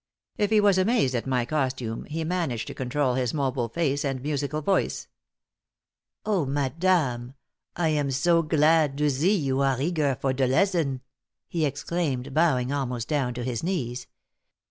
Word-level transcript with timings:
If 0.35 0.49
he 0.49 0.59
was 0.59 0.79
amazed 0.79 1.13
at 1.13 1.27
my 1.27 1.45
costume, 1.45 2.05
he 2.05 2.23
managed 2.23 2.65
to 2.65 2.73
control 2.73 3.13
his 3.13 3.35
mobile 3.35 3.69
face 3.69 4.03
and 4.03 4.19
musical 4.19 4.59
voice. 4.63 5.07
"Oh, 6.25 6.43
madame, 6.43 7.35
I 7.75 7.89
am 7.89 8.09
zo 8.09 8.41
glad 8.41 8.97
to 8.97 9.11
zee 9.11 9.37
you 9.37 9.59
are 9.59 9.79
eager 9.79 10.17
for 10.19 10.33
de 10.33 10.47
lezzon!" 10.47 11.01
he 11.47 11.65
exclaimed, 11.67 12.33
bowing 12.33 12.71
almost 12.71 13.07
down 13.07 13.35
to 13.35 13.43
his 13.43 13.61
knees. 13.61 14.07